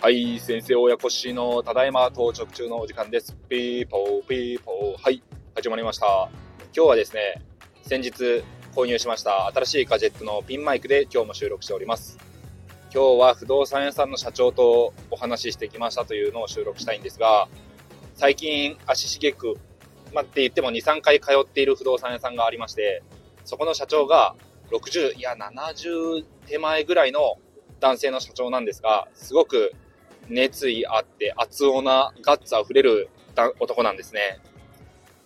[0.00, 3.36] はい、先生親子氏のただいま到着中のお時間です。
[3.48, 5.02] ピーポーピーポー。
[5.02, 5.20] はい、
[5.56, 6.30] 始まりました。
[6.76, 7.42] 今日はですね、
[7.82, 12.16] 先日購入しました新しいガジェットのピンマイクで今日も収録しております。
[12.94, 17.48] 今日は不動産屋さんの社長とお話ししてきましたというのを収録したいんですが、
[18.14, 19.56] 最近足しげく、
[20.14, 23.02] まあ、って言っても2、3回通っている不動産屋さんがありまして、
[23.44, 24.36] そこの社長が
[24.72, 27.36] 60、いや70手前ぐらいの
[27.80, 29.72] 男性の社長なんですが、すごく
[30.28, 33.08] 熱意あって、熱男なガッツ溢れる
[33.60, 34.40] 男なんですね。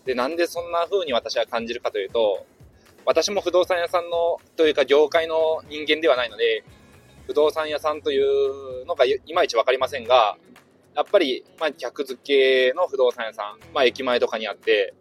[0.05, 2.47] で、なんでそんな風に私は感じるかというと、
[3.05, 6.65] 私も不動産屋さんの、というか業界の人間ではないので、
[7.27, 10.37] 不動産屋さんというのがいまいちわかりませんが、
[10.95, 14.95] やっぱり、まあ、客付けの不動産屋さん、まあ、駅前とかにあって、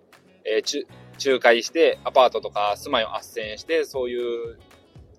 [0.44, 0.88] えー、
[1.23, 4.57] 仲介してアパートとか住まいを斡旋して、そういう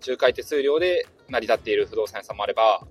[0.06, 2.86] 仲介手数料で成り立っている不動産屋さんもあれば、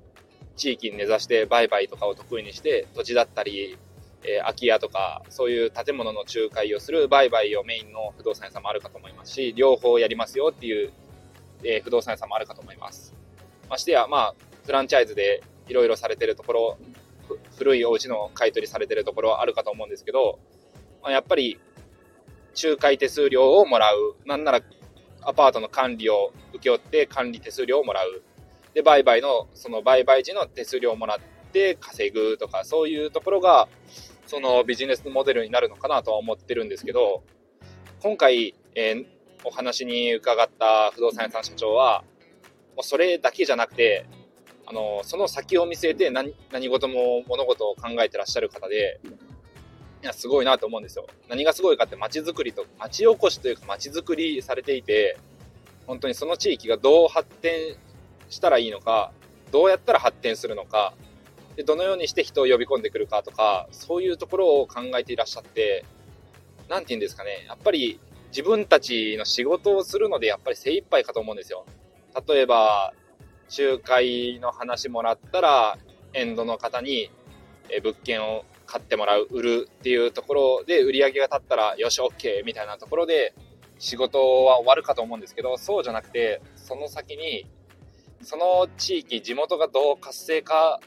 [0.55, 3.77] 地域に根ざして売買とかを得意にして、土地だったり、
[4.23, 10.91] えー、空き家とか、そういう建物の仲介をする売買をメインの不動産屋さんもあるかと思いますし、両方やりますよっていう、
[11.63, 13.13] えー、不動産屋さんもあるかと思います。
[13.69, 16.77] ましてや、まあ、フランチャイズでいろいろされてるところ、
[17.57, 20.39] 古いお家の買い取りされてるところはあるかと思うんですけど、
[21.01, 21.59] まあ、やっぱり、
[22.61, 24.15] 仲介手数料をもらう。
[24.25, 24.61] なんなら、
[25.21, 28.23] アパートの管理を請け負って管理手数料をもらう。
[28.73, 31.19] で、売買の、その売買時の手数料をもらっ
[31.51, 33.67] て稼ぐとか、そういうところが、
[34.27, 37.23] そのビジネスモデルになるのかなとは思ってるんですけど、
[38.01, 39.05] 今回、えー、
[39.43, 42.03] お話に伺った不動産屋さん社長は、
[42.75, 44.05] もうそれだけじゃなくて、
[44.67, 48.99] あの、その先を見据えて何何事も物事を考えてらっしゃる方で、
[50.05, 51.07] いや、すごいなと思うんですよ。
[51.29, 55.17] 何がすごいかって街づくりと、街おこしというか街づくりされていて、
[55.87, 57.75] 本当にその地域がどう発展
[58.29, 59.11] したらいいのか、
[59.51, 60.93] どうやったら発展するのか、
[61.55, 65.83] でどのようにして人を呼び込んでくるかとか、そういうところを考えていらっしゃって、
[66.69, 71.65] なんて言うんですかね、やっぱり自分たちの仕事をするのでやっぱり精一杯かと思うんですよ。
[72.27, 72.93] 例えば、
[73.57, 75.79] 仲介の話もらったら、
[76.13, 77.09] エンドの方に
[77.81, 83.33] 物件を買ってもらう、売るっていうところで売り上げが立ったら、よし、OK みたいなところで
[83.79, 87.47] 仕事は終わるかと思うんですけど、そうじゃなくて、その先に、
[88.21, 90.79] その地域、地元がどう活性化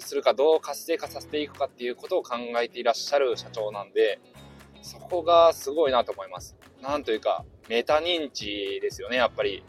[0.00, 4.20] するか、どう活性化させていくかっていうことを考えていらっしゃる社長なんで、
[4.82, 6.56] そこがすごいなと思います。
[6.82, 9.64] なんというか、メタ認知ですよね、やっぱり。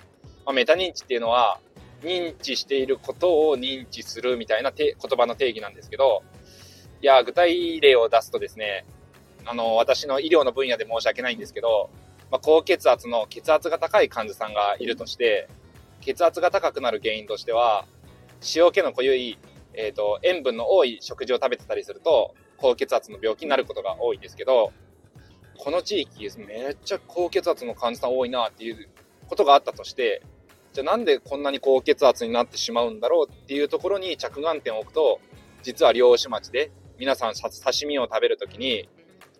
[0.45, 1.59] まあ、メタ認知っていうのは、
[2.01, 6.23] 認知していることを認知するみたいな言葉の定義なんですけど、
[7.05, 8.83] いや、具体例を出すとですね、
[9.45, 11.91] あの、私の医療の分野で申し訳ないんですけど、
[12.31, 15.47] まあ、高血圧の血圧が高い患者さんがいるとして、
[16.01, 17.85] 血圧が高くなる原因としては、
[18.55, 19.37] 塩気の濃い
[19.75, 24.73] えっ、ー、と、塩分の多い食事を食べてたりすると、高血圧の病気になることが多いんですけど、
[25.59, 28.89] この地域、めっちゃ高血圧の患者さん多いなっていう
[29.27, 30.23] ことがあったとして、
[30.73, 35.19] じゃあなんでこんなに高血圧になってしまうんだろうっていうところに着眼点を置くと、
[35.61, 38.89] 実は漁師町で皆さん刺身を食べるときに、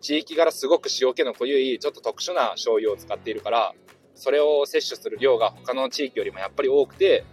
[0.01, 3.73] 地域柄すごく塩気の濃い、ちょっと特殊な醤油を使っているから、
[4.13, 7.25] それを摂取する量が他の地域よりもやっぱり多くて、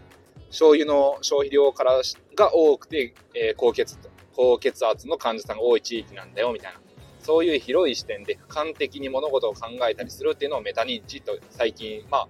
[0.48, 2.00] 醤油の消費量から
[2.36, 3.96] が多くて、えー、高血
[4.34, 6.80] 高血圧の患者さんが多い地域なんだよみたいな。
[7.22, 12.28] そういう広い視点で俯瞰的に物事を考えたりするっていうのをメタ認知と最近まあ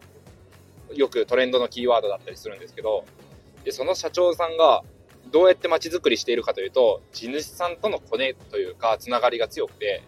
[0.95, 3.07] よくトレンドのキーワードだったりするんですけど
[3.65, 4.83] でその社長さんが
[5.31, 10.03] どうやって街づくりしているかというと地主さんとのコネというかつながりが強くて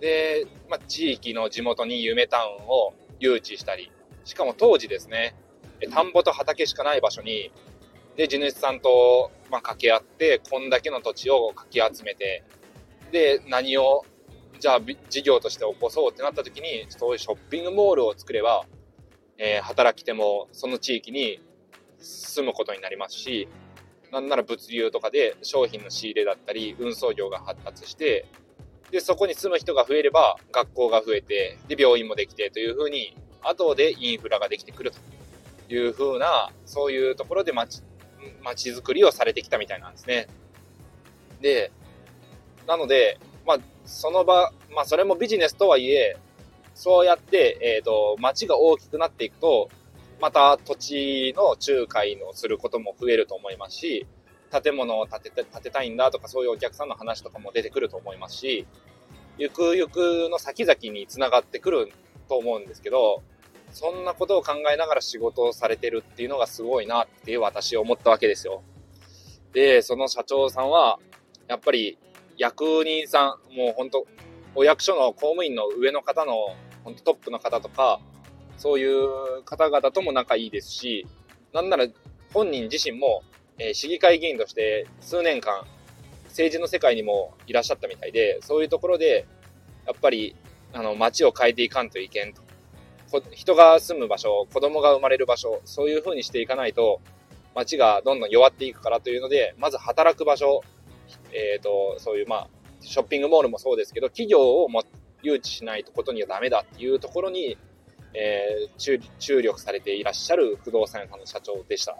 [0.00, 3.92] で、まあ、地域の地元に夢タウンを誘致したり
[4.24, 5.36] しかも当時ですね
[5.88, 7.52] 田んぼと畑しかない場所に、
[8.16, 12.44] で、地主さんと、まあ、掛け合って、こんだけの土地をかき集めて、
[13.10, 14.04] で、何を、
[14.60, 18.64] じゃあ、事業として起こそうってなった時に、そういうショッピングモールを作れば、
[19.38, 21.40] えー、働き手もその地域に
[21.98, 23.48] 住むことになりますし、
[24.12, 28.26] なんなら物流とかで商品の仕入れだったり、運送業が発達して、
[28.90, 34.92] で、そこに住む人が増えれば、学校が増えて、で、病院もできてというふうに、後でインフラができてくる
[35.68, 37.82] という風な、そういうところで街、
[38.44, 40.28] 街づくりをされてきたみたいなんですね。
[41.40, 41.72] で、
[42.66, 46.18] なので、まあ、その場、まあ、それもビジネスとはいえ、
[46.74, 49.70] そうやって、えっ、ー、と、街が大きくなっていくと、
[50.20, 54.06] また土地の仲介のすることも増えると思いますし、
[54.50, 58.66] 建物を建てて建てたいんだとかそういうお客さんの話とかも出てくると思いますし、
[59.38, 61.92] ゆくゆくの先々につながってくる
[62.28, 63.22] と思うんですけど、
[63.72, 68.62] そんなことを考えながら仕事をされてるっていうのがすごいなって私思ったわけですよ。
[69.52, 70.98] で、その社長さんは、
[71.48, 71.98] やっぱり
[72.36, 74.06] 役人さん、もう本当
[74.54, 76.34] お役所の公務員の上の方の
[76.84, 78.00] 本当トップの方とか、
[78.62, 81.04] そういう方々とも仲いいですし、
[81.52, 81.88] なんなら
[82.32, 83.24] 本人自身も、
[83.58, 85.66] え、市議会議員として数年間
[86.28, 89.26] 政治の世界にもいらっしゃったみたいで、そういうところで、
[89.84, 90.36] やっぱり、
[90.72, 92.40] あの、街を変えていかんといけんと。
[93.32, 97.00] 人が住む場所、子供が生まれる場所、そういう風にしていかないと、
[97.56, 100.60] 街がどんどん弱っていくからというので、まず働く場所、
[101.32, 102.48] えっ、ー、と、そういう、まあ、
[102.80, 104.84] ショッピングモールもそうですけど、企業をも
[105.22, 107.58] 誘致しないことにはダメだっていうところに、
[108.14, 111.96] えー、注力されていらっしゃる不動産屋さんの社長でした。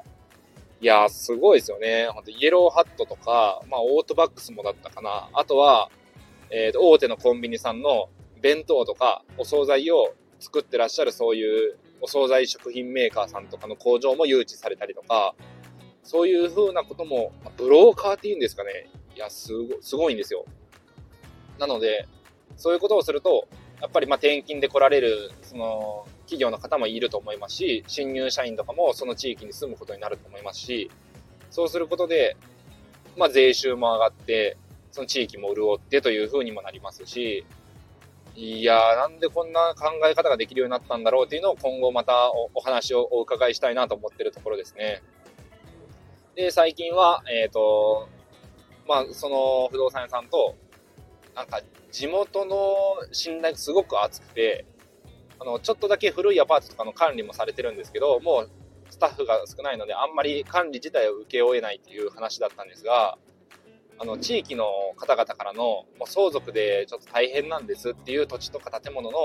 [0.81, 2.09] いやー、すごいですよね。
[2.09, 5.29] ほんと、イエローハットとか、まあ、オートバックスもだったかな。
[5.33, 5.91] あとは、
[6.51, 8.09] えー、大手のコンビニさんの
[8.41, 15.37] 弁当とか、お惣菜を作ってらっしゃるそういうお惣菜食品メーカーさんとかの工場も誘致されたりとか、
[16.03, 18.91] そういう風なことも、ブローカーっていうんですかね。
[19.15, 20.45] いや、すご、すごいんですよ。
[21.61, 22.09] なので、
[22.57, 23.47] そういうことをすると、
[23.83, 30.91] やっぱりま転勤で来られる、その、企業の方もいると思いますし、新入社員とかもその地域に住むことになると思いますし、
[31.51, 32.37] そうすることで、
[33.19, 34.57] まあ税収も上がって、
[34.93, 37.45] その地域も潤ってという風にもなりますし、
[38.37, 45.03] いやー、なんでこんな考え方ができるようになったんだろうっていうのを今後またお話をお伺いしたいなと思ってるところですね。
[46.37, 48.09] で、最近は、えっ、ー、と、
[48.89, 50.55] まあ、その不動産屋さんと、
[51.35, 51.61] なんか
[51.93, 54.65] 地元の信頼がすごく厚くて、
[55.39, 58.51] あの、ちょっとだけ古いアパートとかの管理もされてるんですけど、もう
[58.91, 63.19] スタッフが少ないので、あんまり管理自体を請け負えないっていう話だったんですが、
[63.99, 64.65] あの、地域の
[64.97, 69.19] 方々からの、もう相続でちょっと大変なんですっていう土地とか建物の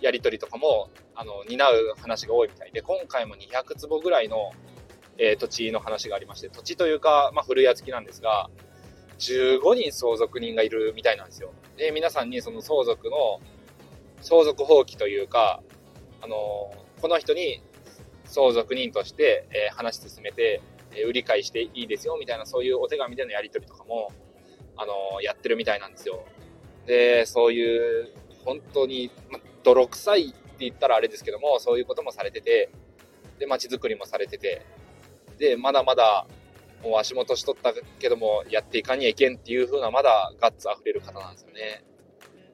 [0.00, 4.52] やり取りとかも、あの、担う話が多いみたいで、今回も200坪ぐらいの、
[5.18, 8.50] えー、土地の話がありまして、土地というか、まあ、古屋付きなんですが、
[9.18, 11.52] 15人相続人がいるみたいなんですよ。
[11.76, 13.40] で、皆さんにその相続の、
[14.20, 15.62] 相続放棄というか、
[16.20, 16.36] あの、
[17.00, 17.62] この人に
[18.24, 20.62] 相続人として、えー、話進めて、
[20.96, 24.12] え売り買いしていいですよみたいなそういうお手紙でのやり取りとかも、
[24.76, 26.24] あのやってるみたいなんですよ。
[26.86, 28.12] で、そういう
[28.44, 32.70] 本当に、ま、泥臭いって言ったらあれですけども、そういうこともされてて、
[33.38, 34.64] で、街づくりもされてて、
[35.38, 36.26] で、まだまだ、
[36.84, 41.82] もう足元しとったけども、やっていかにゃいけんっていう風な、まだガッツ溢れる方なんですよね。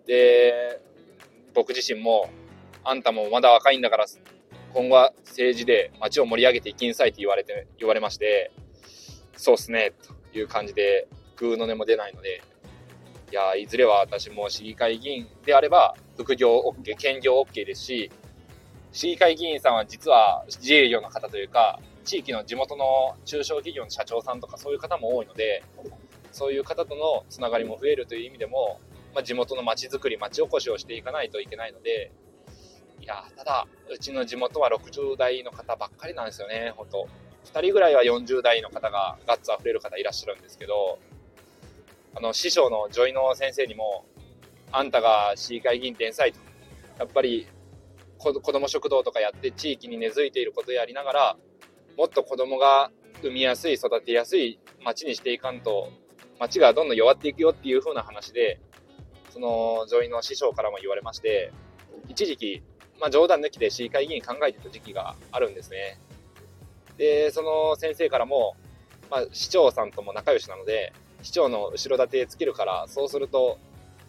[0.06, 0.80] で、
[1.52, 2.30] 僕自身も、
[2.84, 4.06] あんたもまだ若いんだから
[4.72, 8.52] 今後は政治で街を盛り上げていきんさいって言われて、言われまして、
[9.36, 9.92] そうっすね、
[10.32, 12.42] という感じで、グーの音も出ないので、
[13.32, 18.10] いや、いずれは私も市議会議員であれば、副業 OK、兼業 OK ですし、
[18.92, 21.80] 市議会議員さんは実は自営業の方というか、
[22.10, 25.62] 地域の地元の中小企業の社長さんとかそういう方も多いので、
[26.32, 28.80] そういう方とのつながりも増えるという意味でも、
[29.14, 32.10] まあ、地元の街づくり、街おこしをしていかないといけないので、
[33.00, 37.06] いや、ただ、うちの地元は60代の方ばっかりなんですよね、ほんと。
[37.44, 40.98] 2人ぐらいは40代の方がガッツ溢れる方いらっしゃるんですけど、
[42.16, 44.04] あの、師匠の女医の先生にも、
[44.72, 46.40] あんたが市議会議員天才と。
[46.98, 47.46] やっぱり、
[48.18, 51.36] 子供食堂とかやって地域に根付いていることやりながら、
[51.96, 52.90] もっと子供が
[53.22, 55.90] 産みやすい、育てやすい町にしていかんと、
[56.38, 58.60] 町がどんどん弱っていくよっていう風な話で、
[59.30, 61.52] その、女医の師匠からも言われまして、
[62.08, 62.62] 一時期、
[62.98, 65.98] まあ、冗談抜きで市議会議員考えてた時期があるんですね。
[66.96, 68.56] で、その先生からも、
[69.10, 73.58] まあ、市長さんとも仲良しなので、市長の後ろ盾つけるから、そうすると、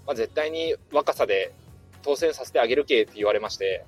[0.05, 1.53] まあ、絶対に若さで
[2.01, 3.85] 当選させてあげるけって言われまして、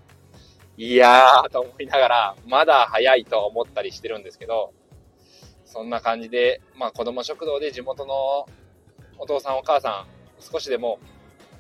[0.76, 4.74] いやーと思いながら、まだ早いと思ったりしてるんですけど、
[5.66, 8.48] そんな感じで、まあ子供食堂で地元の
[9.20, 11.00] お父さんお母さん、少しでも、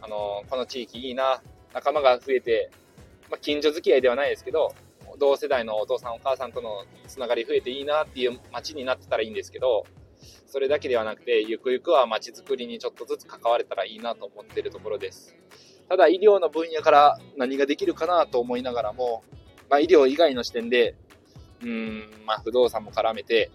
[0.02, 1.44] あのこの地域いいな、
[1.74, 2.72] 仲間が増えて、
[3.30, 4.74] まあ、近所付き合いではないですけど、
[5.20, 9.86] 同世代のお父さんお母さんとのつながり増えていいなっていう街になってたらいいんですけど、
[10.48, 15.36] それだけではなくて、ゆくゆくは街づくりにちょっとずつ関われたらいいなと思ってるところです。
[15.90, 19.24] ただ医療の分野から何ができるかなと思いながらも、
[19.70, 20.96] まあ、医療以外の視点で、
[21.62, 23.52] うん、まあ、不動産も絡めて、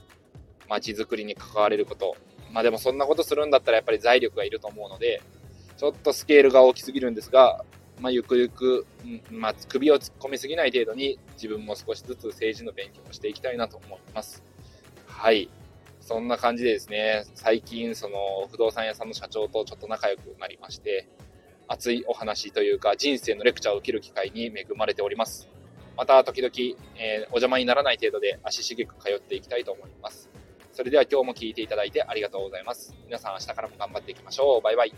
[0.69, 2.17] 街づくりに関われること。
[2.53, 5.23] まあでもそんなことするんだったらやっぱり財力がいると思うので、
[5.77, 7.65] ちょっとスケールが大きすぎるんですが、
[8.01, 8.87] まあ、ゆくゆく、
[9.31, 14.43] うん、まあ、首を突っ込みすぎない程度に自分も少しずつ政治の勉強をしていきたいなと思います。
[15.07, 15.51] はい。
[16.01, 21.09] そんな感じでですね、最近、その、不動産屋さんの社長とちょっと仲良くなりまして、
[21.69, 25.49] 熱いお話というか、人生のレクチャーを受ける機会に恵まれております。
[25.97, 26.53] また、時々、
[26.97, 30.31] えー、お邪魔にならない程度で足しげく通っていきたいと思います。
[30.73, 32.95] それでは今日も聞いていただいてありがとうございます。
[33.07, 34.63] 皆さん明日からも頑張っていきましょう。
[34.63, 34.93] バイバイ。